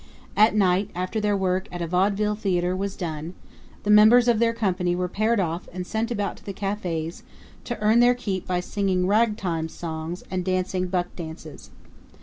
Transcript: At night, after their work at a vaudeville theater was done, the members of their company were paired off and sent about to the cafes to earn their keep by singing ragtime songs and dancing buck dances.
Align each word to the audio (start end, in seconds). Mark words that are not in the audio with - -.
At 0.35 0.55
night, 0.55 0.89
after 0.95 1.21
their 1.21 1.37
work 1.37 1.67
at 1.71 1.79
a 1.79 1.85
vaudeville 1.85 2.33
theater 2.33 2.75
was 2.75 2.95
done, 2.95 3.35
the 3.83 3.91
members 3.91 4.27
of 4.27 4.39
their 4.39 4.51
company 4.51 4.95
were 4.95 5.07
paired 5.07 5.39
off 5.39 5.69
and 5.71 5.85
sent 5.85 6.09
about 6.09 6.37
to 6.37 6.43
the 6.43 6.53
cafes 6.53 7.21
to 7.65 7.79
earn 7.79 7.99
their 7.99 8.15
keep 8.15 8.47
by 8.47 8.61
singing 8.61 9.05
ragtime 9.05 9.69
songs 9.69 10.23
and 10.31 10.43
dancing 10.43 10.87
buck 10.87 11.15
dances. 11.15 11.69